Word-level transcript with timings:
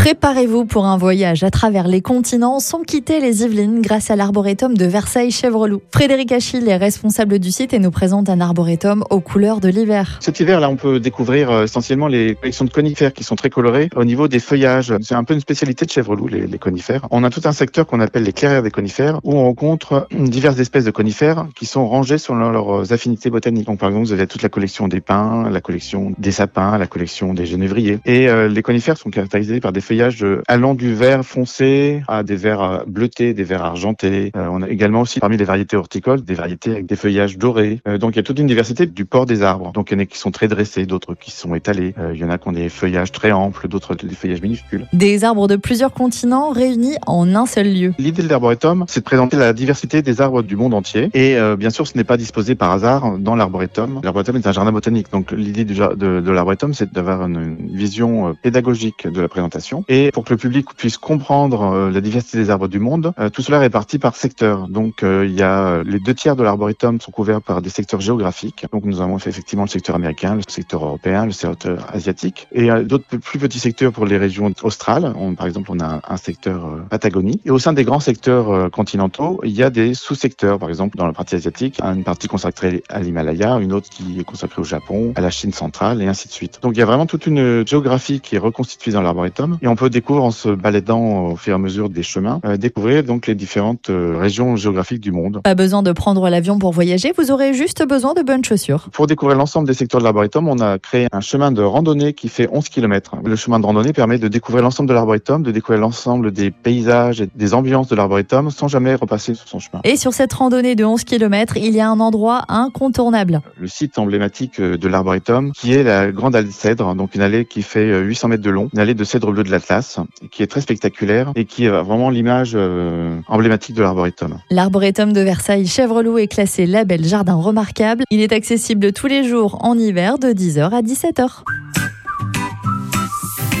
Préparez-vous 0.00 0.64
pour 0.64 0.86
un 0.86 0.96
voyage 0.96 1.42
à 1.42 1.50
travers 1.50 1.86
les 1.86 2.00
continents 2.00 2.58
sans 2.58 2.80
quitter 2.80 3.20
les 3.20 3.44
Yvelines 3.44 3.82
grâce 3.82 4.10
à 4.10 4.16
l'arboretum 4.16 4.74
de 4.74 4.86
Versailles-Chevreloup. 4.86 5.82
Frédéric 5.92 6.32
Achille 6.32 6.66
est 6.70 6.78
responsable 6.78 7.38
du 7.38 7.50
site 7.50 7.74
et 7.74 7.78
nous 7.78 7.90
présente 7.90 8.30
un 8.30 8.40
arboretum 8.40 9.04
aux 9.10 9.20
couleurs 9.20 9.60
de 9.60 9.68
l'hiver. 9.68 10.16
Cet 10.20 10.40
hiver, 10.40 10.58
là, 10.58 10.70
on 10.70 10.76
peut 10.76 11.00
découvrir 11.00 11.50
euh, 11.50 11.64
essentiellement 11.64 12.08
les 12.08 12.34
collections 12.34 12.64
de 12.64 12.70
conifères 12.70 13.12
qui 13.12 13.24
sont 13.24 13.36
très 13.36 13.50
colorées 13.50 13.90
au 13.94 14.04
niveau 14.04 14.26
des 14.26 14.38
feuillages. 14.38 14.94
C'est 15.02 15.14
un 15.14 15.22
peu 15.22 15.34
une 15.34 15.40
spécialité 15.40 15.84
de 15.84 15.90
Chevreloup, 15.90 16.28
les, 16.28 16.46
les 16.46 16.58
conifères. 16.58 17.06
On 17.10 17.22
a 17.22 17.28
tout 17.28 17.42
un 17.44 17.52
secteur 17.52 17.86
qu'on 17.86 18.00
appelle 18.00 18.22
les 18.22 18.32
clairières 18.32 18.62
des 18.62 18.70
conifères 18.70 19.20
où 19.22 19.34
on 19.34 19.44
rencontre 19.44 20.08
diverses 20.18 20.58
espèces 20.60 20.86
de 20.86 20.92
conifères 20.92 21.44
qui 21.54 21.66
sont 21.66 21.86
rangées 21.86 22.16
selon 22.16 22.50
leurs 22.50 22.90
affinités 22.94 23.28
botaniques. 23.28 23.66
Donc, 23.66 23.78
par 23.78 23.90
exemple, 23.90 24.06
vous 24.06 24.14
avez 24.14 24.26
toute 24.26 24.40
la 24.40 24.48
collection 24.48 24.88
des 24.88 25.02
pins, 25.02 25.50
la 25.50 25.60
collection 25.60 26.14
des 26.16 26.32
sapins, 26.32 26.78
la 26.78 26.86
collection 26.86 27.34
des 27.34 27.44
genévriers. 27.44 27.98
Et 28.06 28.30
euh, 28.30 28.48
les 28.48 28.62
conifères 28.62 28.96
sont 28.96 29.10
caractérisés 29.10 29.60
par 29.60 29.72
des 29.72 29.89
feuillages 29.90 30.24
allant 30.46 30.74
du 30.74 30.94
vert 30.94 31.24
foncé 31.24 32.04
à 32.06 32.22
des 32.22 32.36
verts 32.36 32.62
euh, 32.62 32.78
bleutés, 32.86 33.34
des 33.34 33.42
verts 33.42 33.64
argentés. 33.64 34.30
Euh, 34.36 34.46
on 34.48 34.62
a 34.62 34.68
également 34.68 35.00
aussi 35.00 35.18
parmi 35.18 35.36
les 35.36 35.44
variétés 35.44 35.76
horticoles 35.76 36.22
des 36.22 36.34
variétés 36.34 36.70
avec 36.70 36.86
des 36.86 36.94
feuillages 36.94 37.38
dorés. 37.38 37.80
Euh, 37.88 37.98
donc 37.98 38.14
il 38.14 38.16
y 38.16 38.20
a 38.20 38.22
toute 38.22 38.38
une 38.38 38.46
diversité 38.46 38.86
du 38.86 39.04
port 39.04 39.26
des 39.26 39.42
arbres. 39.42 39.72
Donc 39.72 39.90
il 39.90 39.94
y 39.94 39.96
en 39.96 40.00
a 40.00 40.06
qui 40.06 40.16
sont 40.16 40.30
très 40.30 40.46
dressés, 40.46 40.86
d'autres 40.86 41.14
qui 41.14 41.32
sont 41.32 41.56
étalés. 41.56 41.92
il 42.14 42.20
y 42.20 42.24
en 42.24 42.30
a 42.30 42.38
qui 42.38 42.46
ont 42.46 42.52
des 42.52 42.68
feuillages 42.68 43.10
très 43.10 43.32
amples, 43.32 43.66
d'autres 43.66 43.96
des 43.96 44.14
feuillages 44.14 44.42
minuscules. 44.42 44.86
Des 44.92 45.24
arbres 45.24 45.48
de 45.48 45.56
plusieurs 45.56 45.92
continents 45.92 46.50
réunis 46.50 46.94
en 47.08 47.34
un 47.34 47.46
seul 47.46 47.74
lieu. 47.74 47.92
L'idée 47.98 48.22
de 48.22 48.28
l'arboretum, 48.28 48.84
c'est 48.86 49.00
de 49.00 49.04
présenter 49.04 49.36
la 49.36 49.52
diversité 49.52 50.02
des 50.02 50.20
arbres 50.20 50.42
du 50.42 50.54
monde 50.54 50.74
entier. 50.74 51.10
Et 51.14 51.36
bien 51.58 51.70
sûr, 51.70 51.88
ce 51.88 51.96
n'est 51.96 52.04
pas 52.04 52.16
disposé 52.16 52.54
par 52.54 52.70
hasard 52.70 53.18
dans 53.18 53.34
l'arboretum. 53.34 54.00
L'arboretum 54.04 54.36
est 54.36 54.46
un 54.46 54.52
jardin 54.52 54.70
botanique. 54.70 55.10
Donc 55.10 55.32
l'idée 55.32 55.64
de, 55.64 55.94
de 56.20 56.30
l'arboretum, 56.30 56.74
c'est 56.74 56.92
d'avoir 56.92 57.26
une, 57.26 57.56
vision 57.72 58.36
pédagogique 58.42 59.08
de 59.08 59.20
la 59.20 59.28
présentation 59.28 59.79
et 59.88 60.10
pour 60.12 60.24
que 60.24 60.30
le 60.30 60.36
public 60.36 60.66
puisse 60.76 60.98
comprendre 60.98 61.62
euh, 61.62 61.90
la 61.90 62.00
diversité 62.00 62.38
des 62.38 62.50
arbres 62.50 62.68
du 62.68 62.78
monde, 62.78 63.12
euh, 63.18 63.30
tout 63.30 63.42
cela 63.42 63.58
est 63.58 63.60
réparti 63.60 63.98
par 63.98 64.16
secteur. 64.16 64.68
Donc 64.68 65.02
euh, 65.02 65.26
il 65.26 65.34
y 65.34 65.42
a 65.42 65.82
les 65.84 65.98
deux 65.98 66.14
tiers 66.14 66.36
de 66.36 66.42
l'arboretum 66.42 67.00
sont 67.00 67.10
couverts 67.10 67.42
par 67.42 67.62
des 67.62 67.70
secteurs 67.70 68.00
géographiques. 68.00 68.66
Donc 68.72 68.84
nous 68.84 69.00
avons 69.00 69.18
fait 69.18 69.30
effectivement 69.30 69.64
le 69.64 69.68
secteur 69.68 69.96
américain, 69.96 70.34
le 70.34 70.42
secteur 70.46 70.84
européen, 70.84 71.26
le 71.26 71.32
secteur 71.32 71.86
asiatique 71.92 72.48
et 72.52 72.70
d'autres 72.84 73.16
plus 73.18 73.38
petits 73.38 73.58
secteurs 73.58 73.92
pour 73.92 74.06
les 74.06 74.18
régions 74.18 74.52
australes. 74.62 75.14
par 75.36 75.46
exemple, 75.46 75.70
on 75.72 75.80
a 75.80 76.00
un 76.08 76.16
secteur 76.16 76.60
Patagonie. 76.88 77.40
Et 77.44 77.50
au 77.50 77.58
sein 77.58 77.72
des 77.72 77.84
grands 77.84 78.00
secteurs 78.00 78.70
continentaux, 78.70 79.40
il 79.44 79.52
y 79.52 79.62
a 79.62 79.70
des 79.70 79.94
sous-secteurs. 79.94 80.58
Par 80.58 80.68
exemple, 80.68 80.96
dans 80.96 81.06
la 81.06 81.12
partie 81.12 81.34
asiatique, 81.34 81.80
une 81.82 82.04
partie 82.04 82.28
consacrée 82.28 82.82
à 82.88 83.00
l'Himalaya, 83.00 83.58
une 83.58 83.72
autre 83.72 83.88
qui 83.88 84.20
est 84.20 84.24
consacrée 84.24 84.60
au 84.60 84.64
Japon, 84.64 85.12
à 85.16 85.20
la 85.20 85.30
Chine 85.30 85.52
centrale 85.52 86.02
et 86.02 86.06
ainsi 86.06 86.28
de 86.28 86.32
suite. 86.32 86.60
Donc 86.62 86.72
il 86.74 86.78
y 86.78 86.82
a 86.82 86.86
vraiment 86.86 87.06
toute 87.06 87.26
une 87.26 87.66
géographie 87.66 88.20
qui 88.20 88.36
est 88.36 88.38
reconstituée 88.38 88.92
dans 88.92 89.02
l'arboretum 89.02 89.58
et 89.62 89.66
on 89.70 89.76
peut 89.76 89.88
découvrir 89.88 90.24
en 90.24 90.30
se 90.32 90.48
baladant 90.48 91.26
au 91.26 91.36
fur 91.36 91.52
et 91.52 91.54
à 91.54 91.58
mesure 91.58 91.88
des 91.90 92.02
chemins, 92.02 92.40
euh, 92.44 92.56
découvrir 92.56 93.04
donc 93.04 93.28
les 93.28 93.36
différentes 93.36 93.88
euh, 93.88 94.16
régions 94.18 94.56
géographiques 94.56 95.00
du 95.00 95.12
monde. 95.12 95.40
Pas 95.44 95.54
besoin 95.54 95.82
de 95.82 95.92
prendre 95.92 96.28
l'avion 96.28 96.58
pour 96.58 96.72
voyager, 96.72 97.12
vous 97.16 97.30
aurez 97.30 97.54
juste 97.54 97.86
besoin 97.86 98.14
de 98.14 98.22
bonnes 98.22 98.44
chaussures. 98.44 98.88
Pour 98.92 99.06
découvrir 99.06 99.38
l'ensemble 99.38 99.68
des 99.68 99.74
secteurs 99.74 100.00
de 100.00 100.04
l'arboretum, 100.04 100.48
on 100.48 100.58
a 100.58 100.78
créé 100.78 101.06
un 101.12 101.20
chemin 101.20 101.52
de 101.52 101.62
randonnée 101.62 102.14
qui 102.14 102.28
fait 102.28 102.48
11 102.50 102.68
km. 102.68 103.16
Le 103.24 103.36
chemin 103.36 103.60
de 103.60 103.66
randonnée 103.66 103.92
permet 103.92 104.18
de 104.18 104.26
découvrir 104.26 104.64
l'ensemble 104.64 104.88
de 104.88 104.94
l'arboretum, 104.94 105.44
de 105.44 105.52
découvrir 105.52 105.80
l'ensemble 105.80 106.32
des 106.32 106.50
paysages 106.50 107.20
et 107.20 107.28
des 107.32 107.54
ambiances 107.54 107.86
de 107.86 107.94
l'arboretum 107.94 108.50
sans 108.50 108.66
jamais 108.66 108.96
repasser 108.96 109.34
sur 109.34 109.46
son 109.46 109.60
chemin. 109.60 109.80
Et 109.84 109.96
sur 109.96 110.12
cette 110.12 110.32
randonnée 110.32 110.74
de 110.74 110.84
11 110.84 111.04
km, 111.04 111.56
il 111.56 111.76
y 111.76 111.80
a 111.80 111.88
un 111.88 112.00
endroit 112.00 112.42
incontournable. 112.48 113.40
Le 113.56 113.68
site 113.68 113.98
emblématique 113.98 114.58
euh, 114.58 114.76
de 114.76 114.88
l'arboretum 114.88 115.52
qui 115.52 115.74
est 115.74 115.84
la 115.84 116.10
grande 116.10 116.34
allée 116.34 116.48
de 116.48 116.52
cèdre, 116.52 116.96
donc 116.96 117.14
une 117.14 117.22
allée 117.22 117.44
qui 117.44 117.62
fait 117.62 118.00
800 118.00 118.28
mètres 118.28 118.42
de 118.42 118.50
long, 118.50 118.68
une 118.72 118.80
allée 118.80 118.94
de 118.94 119.04
cèdre 119.04 119.30
bleu 119.30 119.44
de 119.44 119.50
l'Atlas 119.60 119.98
qui 120.30 120.42
est 120.42 120.46
très 120.46 120.60
spectaculaire 120.60 121.32
et 121.34 121.44
qui 121.44 121.66
est 121.66 121.68
vraiment 121.68 122.10
l'image 122.10 122.52
euh, 122.54 123.20
emblématique 123.28 123.74
de 123.76 123.82
l'arboretum. 123.82 124.38
L'arboretum 124.50 125.12
de 125.12 125.20
Versailles 125.20 125.66
Chèvreloup 125.66 126.18
est 126.18 126.28
classé 126.28 126.66
label 126.66 127.04
jardin 127.04 127.34
remarquable. 127.34 128.04
Il 128.10 128.20
est 128.20 128.32
accessible 128.32 128.92
tous 128.92 129.06
les 129.06 129.28
jours 129.28 129.58
en 129.64 129.78
hiver 129.78 130.18
de 130.18 130.28
10h 130.28 130.70
à 130.70 130.82
17h. 130.82 131.42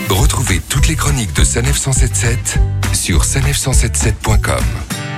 Retrouvez 0.08 0.60
toutes 0.68 0.88
les 0.88 0.96
chroniques 0.96 1.34
de 1.36 1.44
Sanef 1.44 1.76
177 1.76 2.58
sur 2.92 3.22
sanef177.com. 3.22 5.09